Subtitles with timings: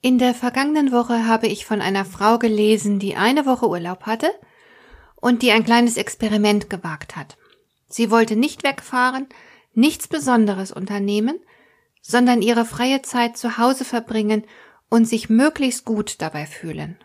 [0.00, 4.30] In der vergangenen Woche habe ich von einer Frau gelesen, die eine Woche Urlaub hatte
[5.16, 7.36] und die ein kleines Experiment gewagt hat.
[7.88, 9.26] Sie wollte nicht wegfahren,
[9.74, 11.40] nichts Besonderes unternehmen,
[12.00, 14.44] sondern ihre freie Zeit zu Hause verbringen
[14.88, 16.98] und sich möglichst gut dabei fühlen.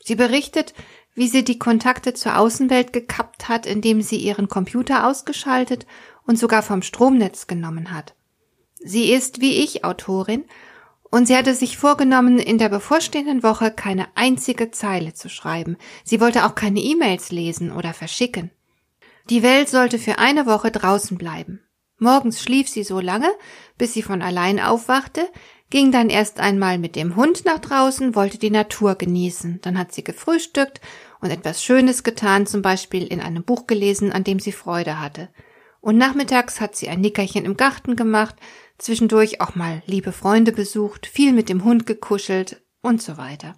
[0.00, 0.74] Sie berichtet,
[1.14, 5.86] wie sie die Kontakte zur Außenwelt gekappt hat, indem sie ihren Computer ausgeschaltet
[6.26, 8.14] und sogar vom Stromnetz genommen hat.
[8.78, 10.44] Sie ist, wie ich, Autorin
[11.10, 15.76] und sie hatte sich vorgenommen, in der bevorstehenden Woche keine einzige Zeile zu schreiben.
[16.04, 18.50] Sie wollte auch keine E-Mails lesen oder verschicken.
[19.28, 21.60] Die Welt sollte für eine Woche draußen bleiben.
[21.98, 23.30] Morgens schlief sie so lange,
[23.76, 25.28] bis sie von allein aufwachte,
[25.68, 29.60] ging dann erst einmal mit dem Hund nach draußen, wollte die Natur genießen.
[29.62, 30.80] Dann hat sie gefrühstückt
[31.20, 35.28] und etwas Schönes getan, zum Beispiel in einem Buch gelesen, an dem sie Freude hatte.
[35.80, 38.36] Und nachmittags hat sie ein Nickerchen im Garten gemacht,
[38.78, 43.56] zwischendurch auch mal liebe Freunde besucht, viel mit dem Hund gekuschelt und so weiter.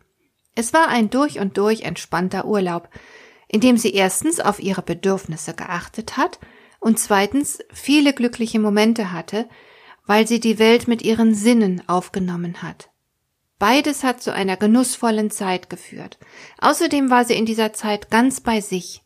[0.55, 2.89] Es war ein durch und durch entspannter Urlaub,
[3.49, 6.39] in dem sie erstens auf ihre Bedürfnisse geachtet hat
[6.81, 9.49] und zweitens viele glückliche Momente hatte,
[10.07, 12.91] weil sie die Welt mit ihren Sinnen aufgenommen hat.
[13.59, 16.19] Beides hat zu einer genussvollen Zeit geführt.
[16.59, 19.03] Außerdem war sie in dieser Zeit ganz bei sich.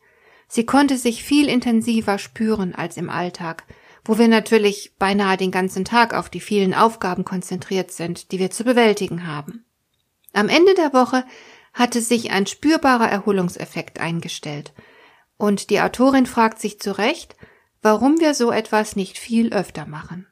[0.48, 3.64] Sie konnte sich viel intensiver spüren als im Alltag,
[4.05, 8.50] wo wir natürlich beinahe den ganzen Tag auf die vielen Aufgaben konzentriert sind, die wir
[8.50, 9.64] zu bewältigen haben.
[10.33, 11.24] Am Ende der Woche
[11.74, 14.72] hatte sich ein spürbarer Erholungseffekt eingestellt,
[15.39, 17.36] und die Autorin fragt sich zu Recht,
[17.83, 20.27] warum wir so etwas nicht viel öfter machen.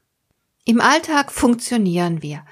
[0.65, 2.45] Im Alltag funktionieren wir,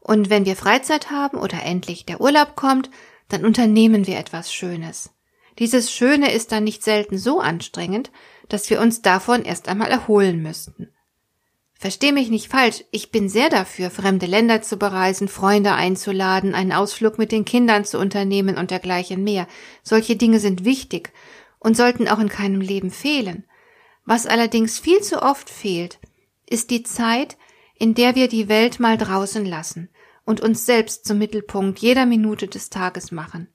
[0.00, 2.90] und wenn wir Freizeit haben oder endlich der Urlaub kommt,
[3.28, 5.10] dann unternehmen wir etwas Schönes.
[5.60, 8.10] Dieses Schöne ist dann nicht selten so anstrengend,
[8.48, 10.88] dass wir uns davon erst einmal erholen müssten.
[11.74, 16.72] Versteh mich nicht falsch, ich bin sehr dafür, fremde Länder zu bereisen, Freunde einzuladen, einen
[16.72, 19.46] Ausflug mit den Kindern zu unternehmen und dergleichen mehr.
[19.82, 21.12] Solche Dinge sind wichtig
[21.58, 23.44] und sollten auch in keinem Leben fehlen.
[24.06, 25.98] Was allerdings viel zu oft fehlt,
[26.48, 27.36] ist die Zeit,
[27.78, 29.90] in der wir die Welt mal draußen lassen
[30.24, 33.48] und uns selbst zum Mittelpunkt jeder Minute des Tages machen.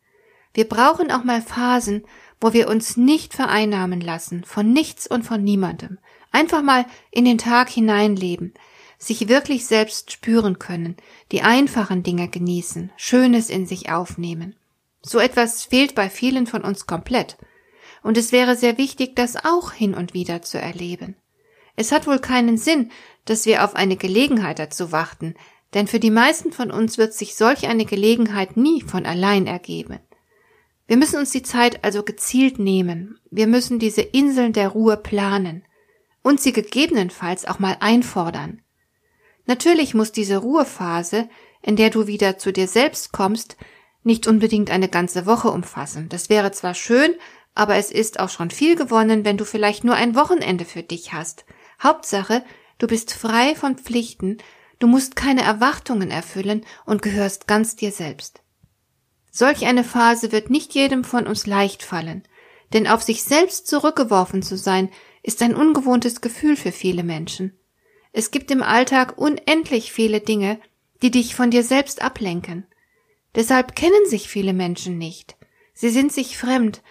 [0.56, 2.06] Wir brauchen auch mal Phasen,
[2.40, 6.00] wo wir uns nicht vereinnahmen lassen von nichts und von niemandem.
[6.32, 8.54] Einfach mal in den Tag hineinleben,
[8.98, 10.96] sich wirklich selbst spüren können,
[11.34, 14.56] die einfachen Dinge genießen, Schönes in sich aufnehmen.
[15.02, 17.38] So etwas fehlt bei vielen von uns komplett.
[18.02, 21.18] Und es wäre sehr wichtig, das auch hin und wieder zu erleben.
[21.76, 22.92] Es hat wohl keinen Sinn,
[23.26, 25.36] dass wir auf eine Gelegenheit dazu warten,
[25.74, 30.00] denn für die meisten von uns wird sich solch eine Gelegenheit nie von allein ergeben.
[30.88, 33.20] Wir müssen uns die Zeit also gezielt nehmen.
[33.32, 35.64] Wir müssen diese Inseln der Ruhe planen
[36.22, 38.62] und sie gegebenenfalls auch mal einfordern.
[39.46, 41.30] Natürlich muss diese Ruhephase,
[41.62, 43.58] in der du wieder zu dir selbst kommst,
[44.04, 46.10] nicht unbedingt eine ganze Woche umfassen.
[46.10, 47.16] Das wäre zwar schön,
[47.56, 51.14] aber es ist auch schon viel gewonnen, wenn du vielleicht nur ein Wochenende für dich
[51.14, 51.46] hast.
[51.82, 52.44] Hauptsache,
[52.78, 54.38] du bist frei von Pflichten,
[54.80, 58.45] du musst keine Erwartungen erfüllen und gehörst ganz dir selbst.
[59.38, 62.24] Solch eine Phase wird nicht jedem von uns leicht fallen,
[62.72, 64.90] denn auf sich selbst zurückgeworfen zu sein,
[65.24, 67.60] ist ein ungewohntes Gefühl für viele Menschen.
[68.14, 70.58] Es gibt im Alltag unendlich viele Dinge,
[71.02, 72.66] die dich von dir selbst ablenken.
[73.36, 75.36] Deshalb kennen sich viele Menschen nicht.
[75.74, 76.82] Sie sind sich fremd,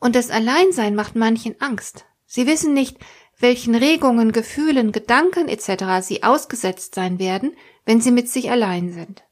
[0.00, 2.04] und das Alleinsein macht manchen Angst.
[2.26, 2.96] Sie wissen nicht,
[3.38, 6.04] welchen Regungen, Gefühlen, Gedanken etc.
[6.04, 9.22] sie ausgesetzt sein werden, wenn sie mit sich allein sind.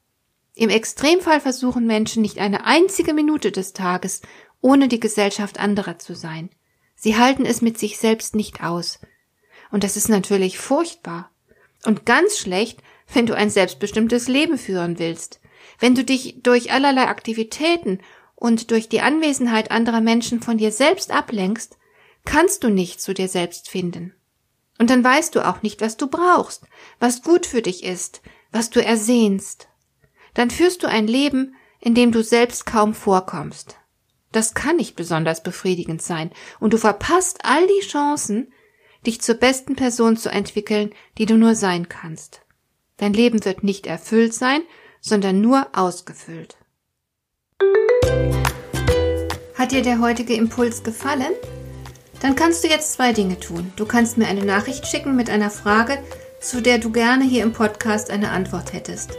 [0.60, 4.20] Im Extremfall versuchen Menschen nicht eine einzige Minute des Tages
[4.60, 6.50] ohne die Gesellschaft anderer zu sein.
[6.94, 8.98] Sie halten es mit sich selbst nicht aus.
[9.70, 11.30] Und das ist natürlich furchtbar.
[11.86, 12.82] Und ganz schlecht,
[13.14, 15.40] wenn du ein selbstbestimmtes Leben führen willst.
[15.78, 18.00] Wenn du dich durch allerlei Aktivitäten
[18.34, 21.78] und durch die Anwesenheit anderer Menschen von dir selbst ablenkst,
[22.26, 24.12] kannst du nicht zu dir selbst finden.
[24.78, 26.66] Und dann weißt du auch nicht, was du brauchst,
[26.98, 28.20] was gut für dich ist,
[28.52, 29.69] was du ersehnst
[30.40, 33.76] dann führst du ein Leben, in dem du selbst kaum vorkommst.
[34.32, 38.50] Das kann nicht besonders befriedigend sein, und du verpasst all die Chancen,
[39.06, 42.40] dich zur besten Person zu entwickeln, die du nur sein kannst.
[42.96, 44.62] Dein Leben wird nicht erfüllt sein,
[45.02, 46.56] sondern nur ausgefüllt.
[49.56, 51.34] Hat dir der heutige Impuls gefallen?
[52.22, 53.74] Dann kannst du jetzt zwei Dinge tun.
[53.76, 56.02] Du kannst mir eine Nachricht schicken mit einer Frage,
[56.40, 59.18] zu der du gerne hier im Podcast eine Antwort hättest.